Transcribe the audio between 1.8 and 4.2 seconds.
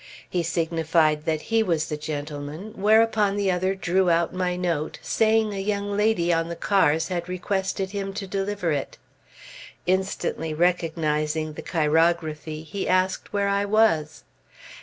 the gentleman, whereupon the other drew